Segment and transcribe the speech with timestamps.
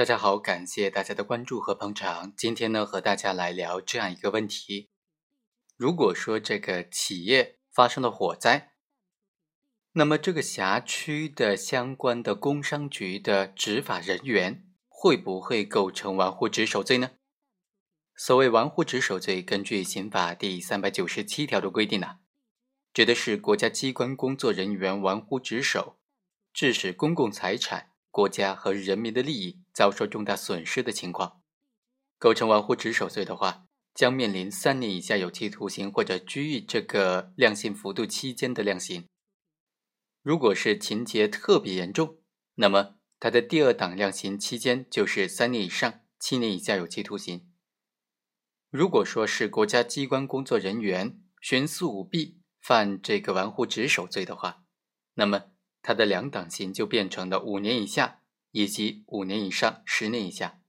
[0.00, 2.34] 大家好，感谢大家的关注和捧场。
[2.34, 4.88] 今天呢，和大家来聊这样一个问题：
[5.76, 8.72] 如果说这个企业发生了火灾，
[9.92, 17.10] 那么这个辖区的相关的工商局的执法人员会不会构成玩忽职守罪呢？
[18.16, 22.20] 所谓玩忽职守罪，根据刑法第三百九十七条的规定呢，
[22.94, 25.98] 指的是国家机关工作人员玩忽职守，
[26.54, 27.88] 致使公共财产。
[28.12, 31.40] 国家和人民的利益遭受重大损失的情况，
[32.18, 33.64] 构成玩忽职守罪的话，
[33.94, 39.08] 将面临三年以下有期徒刑或者拘役这个量刑幅度期间的量刑。
[40.20, 42.18] 如果是情节特别严重，
[42.56, 47.48] 那么他的第二档量刑期间就是三年以上七年以下有期徒刑。
[48.68, 54.62] 如果说是国家机关工作人员徇私舞弊犯这个玩忽职守罪的话，
[55.14, 55.44] 那么。
[55.82, 58.19] 他的两档刑就变成了五年以下
[58.50, 60.60] 以及五年以上十年以下。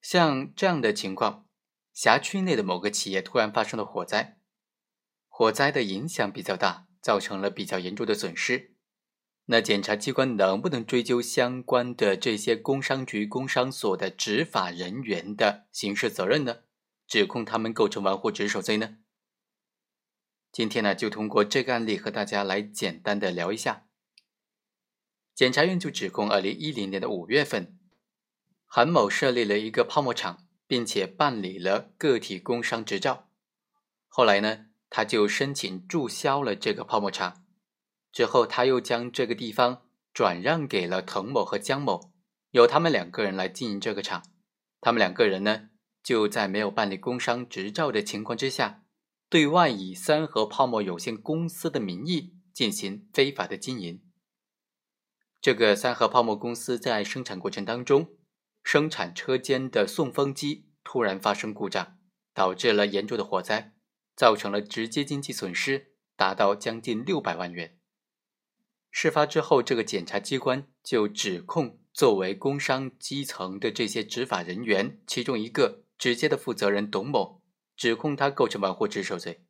[0.00, 1.46] 像这样的情况，
[1.92, 4.38] 辖区内的某个企业突然发生了火灾，
[5.28, 8.74] 火灾的影响比较大，造成了比较严重的损失。
[9.46, 16.62] 那检察机关能不能追究相关的这些工商局、工商所的执法人员的刑事责任呢？
[17.06, 18.98] 指控他们构成玩忽职守罪呢？
[20.50, 23.85] 今天呢，就通过这个案例和大家来简单的聊一下。
[25.36, 27.78] 检察院就指控，二零一零年的五月份，
[28.64, 33.28] 韩某设立了一个泡沫厂，并且办理了个体工商执照。
[34.08, 37.44] 后来呢，他就申请注销了这个泡沫厂，
[38.10, 39.82] 之后他又将这个地方
[40.14, 42.14] 转让给了滕某和姜某，
[42.52, 44.22] 由他们两个人来经营这个厂。
[44.80, 45.68] 他们两个人呢，
[46.02, 48.84] 就在没有办理工商执照的情况之下。
[49.28, 54.00] 对外以三和泡沫有限公司的名义进行非法的经营。
[55.46, 58.16] 这个三和泡沫公司在生产过程当中，
[58.64, 62.00] 生产车间的送风机突然发生故障，
[62.34, 63.72] 导致了严重的火灾，
[64.16, 67.78] 造成了直接经济损失达到将近六百万元。
[68.90, 77.40] 事发之后，这个检察机关就指控作为工商基层的这些执法人员，其中一个直接的负责人董某。
[77.76, 79.44] 指控他构成玩忽职守罪。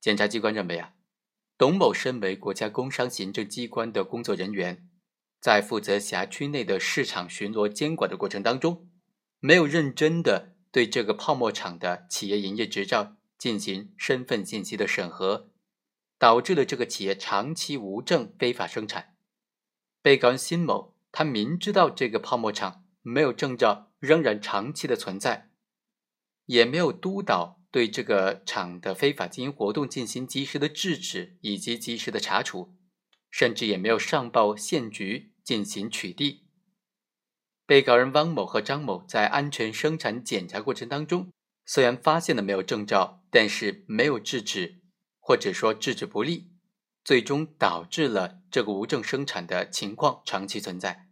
[0.00, 0.94] 检察机关认为啊，
[1.60, 4.88] 董某身为国家工商行政机关的工作人员，
[5.42, 8.88] 在负责辖区内的市场巡逻监管的过程当中，
[9.40, 15.50] 没有认真的对这个泡沫厂的企业营业执照进行身份信息的审核，
[16.18, 19.14] 导致了这个企业长期无证非法生产。
[20.00, 25.50] 被告人辛某，他明知道这个泡沫厂没有证照，仍然长期的存在。
[26.46, 32.74] 也没有督导对这个厂的非法经营活动进行及时的制止以及及时的查处，
[33.30, 36.40] 甚至也没有上报县局进行取缔。
[37.66, 41.32] 被告人汪某和张某在安全生产检查过程当中，
[41.64, 44.80] 虽然发现了没有证照，但是没有制止，
[45.20, 46.50] 或者说制止不力，
[47.04, 51.06] 最终导致了这个无证生产的情况长期存在。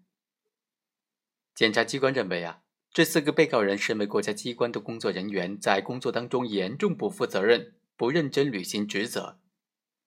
[1.54, 2.62] 检察机关认为啊。
[2.92, 9.38] 这四个被告人身为国家机关的工作人员，在工作当中严重不负责任、不认真履行职责，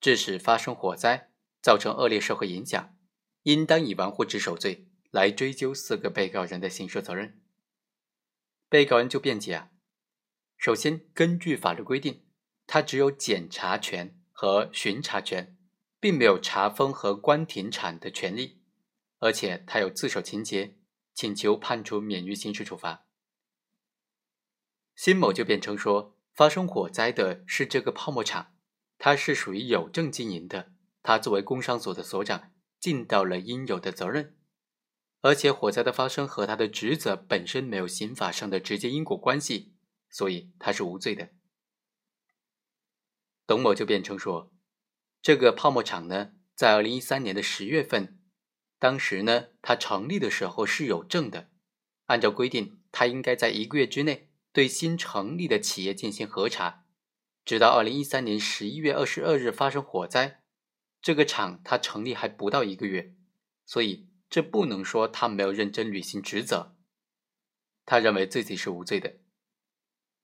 [0.01, 1.29] 致使发生火灾，
[1.61, 2.97] 造成恶劣社会影响，
[3.43, 7.39] 应当以玩忽职守罪来追究四个被告人的刑事责任。
[8.67, 9.69] 被告人就辩解啊，
[10.57, 12.23] 首先根据法律规定，
[12.65, 15.55] 他只有检查权和巡查权，
[15.99, 18.61] 并没有查封和关停产的权利，
[19.19, 20.75] 而且他有自首情节。
[21.21, 23.05] 请求判处免于刑事处罚。
[24.95, 28.55] 辛某就辩称说，发生火灾的是这个泡沫厂，
[28.97, 30.71] 它是属于有证经营的，
[31.03, 34.35] 他作为工商所的所长，尽到了应有的责任，
[35.19, 39.75] 而且火灾的发生和他的职责本身没有刑法上的直接因果关系，
[40.09, 41.29] 所以他是无罪的。
[43.45, 44.51] 董某就辩称说，
[45.21, 48.17] 这个泡沫厂呢，在二零一三年的十月份。
[48.81, 51.51] 当时呢，他成立的时候是有证的，
[52.07, 56.87] 按照规定，他应该在一个月之内对新成立的企业进行核查。
[57.45, 60.41] 直到二零一三年十一月二十二日发生火灾，
[60.99, 63.13] 这个厂他成立还不到一个月，
[63.67, 66.75] 所以这不能说他没有认真履行职责。
[67.85, 69.17] 他认为自己是无罪的。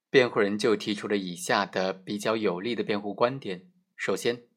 [0.09, 4.47] 辩护人就提出了以下的比较有力的辩护观点：首先。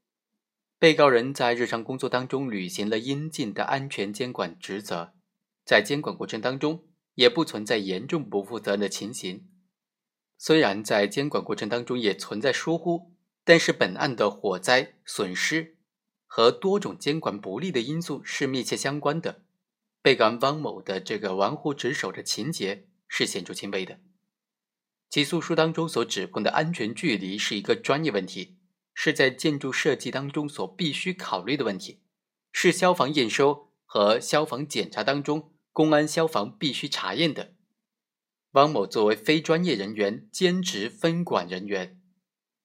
[0.80, 5.12] 被告人在日常工作当中履行了应尽的安全监管职责，
[5.62, 9.46] 在监管过程当中也不存在严重不负责任的情形。
[10.38, 13.12] 虽然在监管过程当中也存在疏忽，
[13.44, 15.76] 但是本案的火灾损失
[16.24, 19.42] 和多种监管不利的因素是密切相关的，
[20.00, 24.00] 被告人汪某的这个玩忽职守的情节是显著轻微的。
[25.10, 28.56] 起诉书当中所指控的安全距离是一个专业问题，
[29.02, 32.02] 是在建筑设计当中所必须考虑的问题，
[32.52, 37.54] 是消防验收和消防检查当中公安消防必须查验的。
[38.50, 41.98] 汪某作为非专业人员兼职分管人员，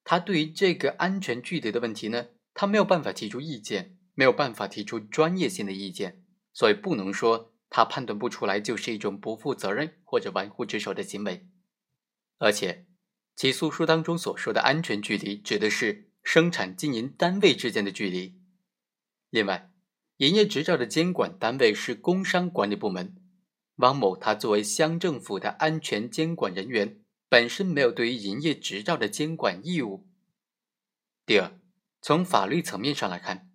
[0.04, 11.48] 他对于这个安全距离的问题呢，他没有办法提出意见，没有办法提出专业性的意见，所以不能说他判断不出来就是一种不负责任或者玩忽职守的行为。
[12.40, 12.88] 而且，
[13.38, 18.42] 起诉书当中所说的安全距离，指的是生产经营单位之间的距离。
[19.30, 19.72] 另外，
[20.18, 23.16] 营业执照的监管单位是工商管理部门。
[23.76, 27.00] 汪某他作为乡政府的安全监管人员，
[27.30, 30.08] 本身没有对于营业执照的监管义务。
[31.26, 31.60] 第二，
[32.02, 33.52] 从法律层面上来看，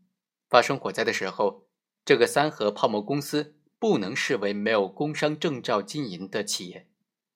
[0.48, 1.66] 发生火灾的时候，
[2.04, 6.88] 这个三和泡沫公司不能视为没有工商证照经营的企业。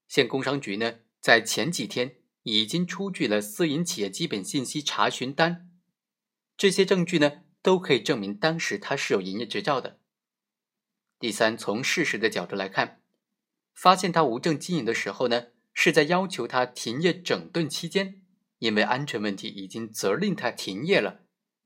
[0.07, 1.01] 县工商局呢？
[1.21, 5.71] 在前几天已经出具了私营企业基本信息查询单，
[6.57, 9.99] 这些证据呢都可以证明当时他是有营业执照的。
[11.19, 13.01] 第三，从事实的角度来看，
[13.73, 18.21] 发现他无证经营的时候呢，是在要求他停业整顿期间，
[18.59, 21.23] 因为安全问题已经责令他停业了，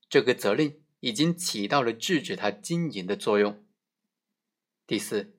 [0.09, 3.65] 这个责令已经起到了制止他经营的作用。
[4.87, 5.35] 第四，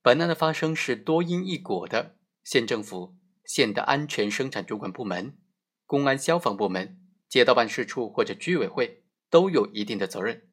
[0.00, 3.17] 本案的发生是多因一果的，县政府。
[3.48, 5.38] 县的安全生产主管部门、
[5.86, 7.00] 公安消防部门、
[7.30, 10.50] 街道办事处或者居委会都有一定的责任。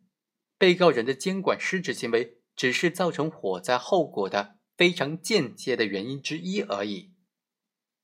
[0.58, 7.14] 被告人的监管失职行为只是造成火灾后果的非常间接的原因之一而已。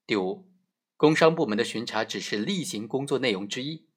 [0.06, 0.52] 第五，
[0.98, 3.88] 工商部门的巡查只是例行工作内容之一，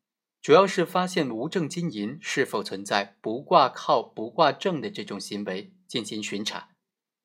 [0.41, 6.69] 主要是发现无证经营是否存在不挂靠、不挂证的这种行为进行巡查。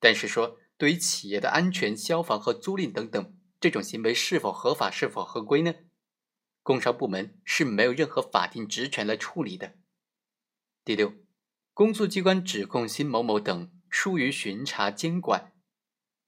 [0.01, 3.37] 但是说对于企业的安全、消防和租赁等等。
[3.61, 5.75] 这种行为是否合法、是否合规呢？
[6.63, 9.75] 工商部门是没有任何法定职权来处理的。
[10.83, 11.13] 第六，
[11.75, 15.53] 公诉机关指控辛某某等疏于巡查监管，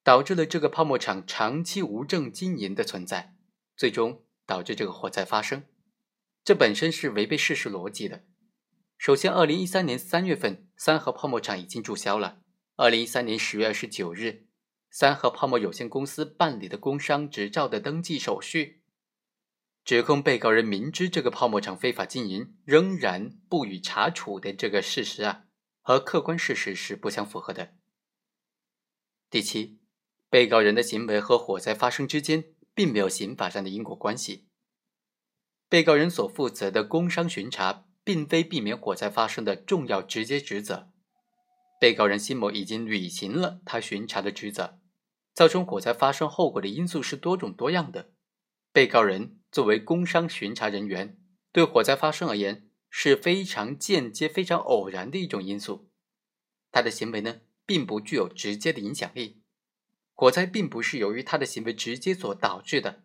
[0.03, 3.35] 导致了这个泡沫厂长期无证经营的存在，
[3.75, 5.63] 最终导致这个火灾发生。
[6.43, 8.23] 这本身是违背事实逻辑的。
[8.99, 12.41] 首先，二零一三年三月份，三和泡沫厂已经注销了。
[12.75, 14.45] 二零一三年十月二十九日。
[14.95, 18.83] 三和泡沫有限公司办理的工商执照的登记手续，
[19.83, 25.45] 指控被告人明知这个泡沫厂非法经营，仍然不予查处的这个事实啊，
[25.81, 27.73] 和客观事实是不相符合的。
[29.31, 29.79] 第七，
[30.29, 34.47] 被告人的行为和火灾发生之间并没有刑法上的因果关系。
[35.67, 40.91] 被告人所负责的工商巡查，并非避免火灾发生的重要直接职责。
[41.79, 44.79] 被告人辛某已经履行了他巡查的职责。
[45.33, 48.11] 造成火灾发生后果的因素是多种多样的。
[48.71, 51.17] 被告人作为工商巡查人员，
[51.51, 55.89] 对火灾发生而言是非常间接、非常偶然的一种因素。
[56.71, 59.41] 他的行为呢，并不具有直接的影响力。
[60.13, 63.03] 火灾并不是由于他的行为直接所导致的。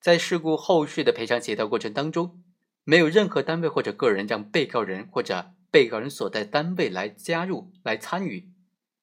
[0.00, 2.42] 在事故后续的赔偿协调过程当中，
[2.84, 8.53] 没有任何单位或者个人让被告人或者被告人所在单位来加入、来参与。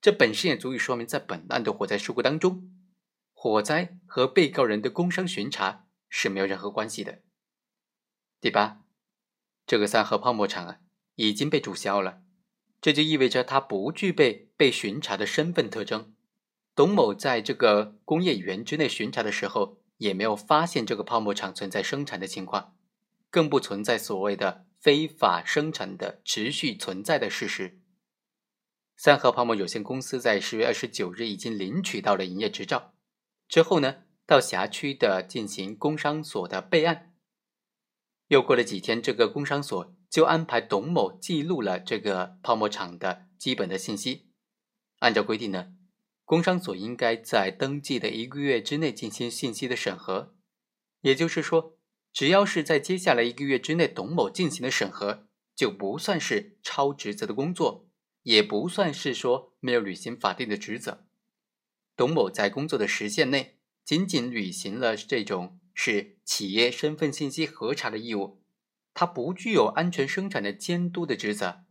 [0.01, 2.71] 这本身也足以说明，在本案的火灾事故当中，
[3.33, 7.19] 火灾和被告人的工商巡查是没有任何关系的。
[8.39, 8.81] 第八，
[9.67, 10.79] 这个三和泡沫厂啊
[11.15, 12.23] 已经被注销了，
[12.81, 16.15] 这就意味着它不具备被巡查的身份特征。
[16.73, 22.75] 董某在这个工业园之内巡查的时候，也没有发现这个泡沫厂存在生产的情况，
[23.29, 27.80] 更不存在所谓的非法生产的持续存在的事实。
[29.03, 32.93] 三和泡沫有限公司在十月二十九日已经领取到了营业执照，
[33.47, 37.11] 之后呢，到辖区的进行工商所的备案。
[38.27, 44.29] 又过了几天，这个工商所就安排董某记录了这个泡沫厂的基本的信息。
[44.99, 45.73] 按照规定呢，
[46.23, 50.35] 工商所应该在登记的一个月之内进行信息的审核。
[50.99, 51.75] 也就是说，
[52.13, 57.87] 只要是在接下来一个月之内，董某进行的审核，就不算是超职责的工作。
[58.23, 61.05] 也不算是说没有履行法定的职责。
[61.95, 68.43] 董某在工作的时限内，仅仅履行了这种是企业身份信息核查的义务，
[68.93, 71.63] 他不具有安全生产的监督的职责。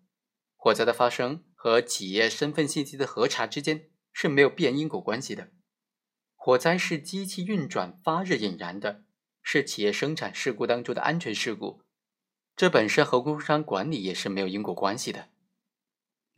[0.56, 5.50] 火灾的发生和企业身份信息的核查之间是没有必然因果关系的。
[6.34, 9.04] 火灾是机器运转发热引燃的，
[9.42, 11.82] 是企业生产事故当中的安全事故，
[12.56, 15.28] 这本身和工商管理也是没有因果关系的。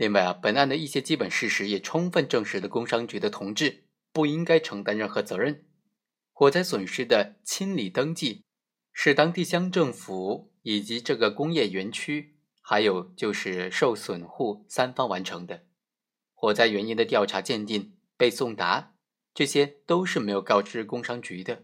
[0.03, 5.65] 另外啊，本案的一些基本事实也充分证实了工商局的同志不应该承担任何责任。
[6.33, 8.43] 火灾损失的清理登记
[8.93, 15.67] 是当地乡政府以及这个工业园区，还有就是受损户三方完成的。
[16.35, 18.97] 火灾原因的调查鉴定、被送达，
[19.33, 21.63] 这些都是没有告知工商局的。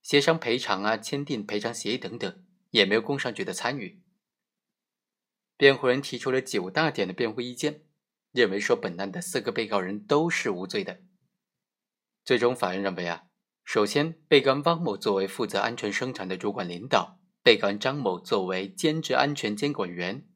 [0.00, 4.00] 协商赔偿啊，签订赔偿协议等等，也没有工商局的参与。
[5.60, 7.82] 辩护人提出了九大点的辩护意见，
[8.32, 11.02] 认为说本案的四个被告人都是无罪的。
[12.24, 13.24] 最终，法院认为啊，
[13.62, 20.26] 首先，被告人汪某作为负责安全生产的主管领导，被告人张某作为兼职安全监管员，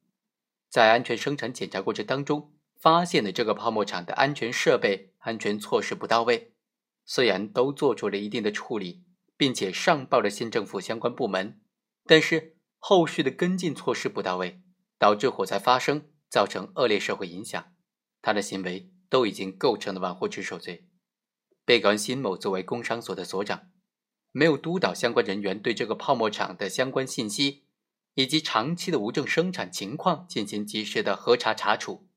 [0.69, 6.53] 在安全生产检查过程当中，发现了这个泡沫厂的安全设备、安全措施不到位。
[7.07, 9.03] 虽然都做出了一定的处理，
[9.39, 11.63] 并且上报了县政府相关部门，
[12.05, 14.61] 但是后续的跟进措施不到位。
[14.99, 17.73] 导致火灾发生，造成恶劣社会影响，
[18.23, 20.89] 他的行为都已经构成了玩忽职守罪。
[21.65, 23.71] 被告人辛某作为工商所的所长，
[24.33, 27.65] 没有督导相关人员对这个泡沫厂的相关信息
[28.15, 32.09] 以及长期的无证生产情况进行及时的核查查处。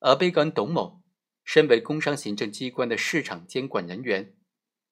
[0.00, 1.02] 而被告人董某
[1.44, 4.34] 身为工商行政机关的市场监管人员，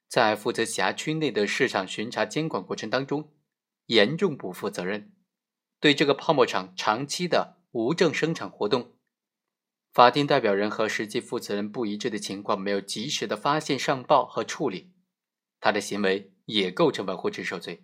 [0.09, 3.33] 在负责辖区内的市场巡查监管过程当中，
[3.87, 5.13] 严重不负责任。
[5.83, 8.93] 对这个泡沫厂长期的无证生产活动，
[9.93, 14.93] 法定代表人和实际负责人不一致的情况没有及时的发现、上报和处理，
[15.59, 17.83] 他的行为也构成玩忽职守罪。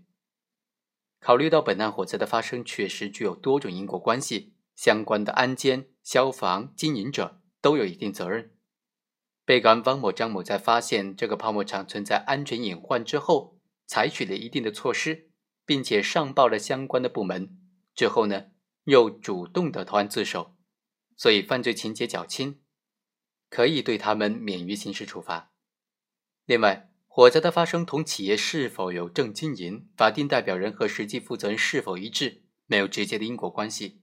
[1.18, 8.52] 考虑到本案火灾的发生确实具有多种因果关系，相关的安监、消防、经营者都有一定责任。
[9.44, 15.32] 被告人汪某、张某在发现这个泡沫厂存在安全隐患之后，采取了一定的措施，
[15.66, 17.57] 并且上报了相关的部门。
[17.98, 18.44] 之后呢，
[18.84, 20.54] 又主动的投案自首，
[21.16, 22.60] 所以犯罪情节较轻，
[23.50, 25.50] 可以对他们免于刑事处罚。
[26.46, 34.00] 另外，火灾的发生同企业是否有正经营、法定代表人和实际负责人是否一致没有直接的因果关系。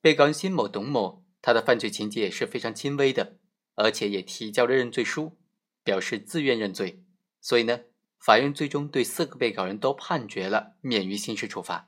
[0.00, 3.36] 被告人辛某、董某，他的犯罪情节也是非常轻微的，
[3.74, 5.36] 而且也提交了认罪书，
[5.84, 7.04] 表示自愿认罪。
[7.42, 7.80] 所以呢，
[8.24, 11.87] 法院最终对四个被告人都判决了免于刑事处罚。